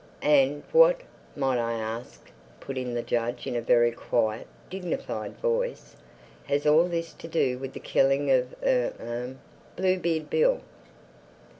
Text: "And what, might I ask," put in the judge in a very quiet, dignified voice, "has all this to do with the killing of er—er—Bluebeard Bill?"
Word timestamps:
"And 0.23 0.63
what, 0.71 1.01
might 1.35 1.59
I 1.59 1.73
ask," 1.73 2.31
put 2.59 2.75
in 2.75 2.95
the 2.95 3.03
judge 3.03 3.45
in 3.45 3.55
a 3.55 3.61
very 3.61 3.91
quiet, 3.91 4.47
dignified 4.67 5.37
voice, 5.37 5.95
"has 6.45 6.65
all 6.65 6.85
this 6.85 7.13
to 7.13 7.27
do 7.27 7.59
with 7.59 7.73
the 7.73 7.79
killing 7.79 8.31
of 8.31 8.55
er—er—Bluebeard 8.63 10.27
Bill?" 10.27 10.61